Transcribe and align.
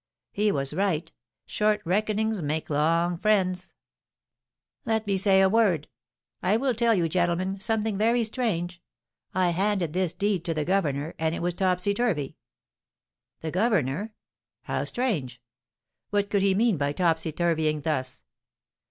"He 0.31 0.51
was 0.51 0.73
right. 0.73 1.11
'Short 1.45 1.79
reckonings 1.85 2.41
make 2.41 2.71
long 2.71 3.19
friends!'" 3.19 3.71
"Let 4.83 5.05
me 5.05 5.15
say 5.15 5.41
a 5.41 5.47
word. 5.47 5.89
I 6.41 6.57
will 6.57 6.73
tell 6.73 6.95
you, 6.95 7.07
gentlemen, 7.07 7.59
something 7.59 7.99
very 7.99 8.23
strange. 8.23 8.81
I 9.35 9.51
handed 9.51 9.93
this 9.93 10.15
deed 10.15 10.43
to 10.45 10.55
the 10.55 10.65
governor, 10.65 11.13
and 11.19 11.35
it 11.35 11.43
was 11.43 11.53
topsy 11.53 11.93
turvy." 11.93 12.35
"The 13.41 13.51
governor? 13.51 14.15
How 14.63 14.85
strange! 14.85 15.39
What 16.09 16.31
could 16.31 16.41
he 16.41 16.55
mean 16.55 16.77
by 16.77 16.93
topsy 16.93 17.31
turvying 17.31 17.81
thus? 17.81 18.23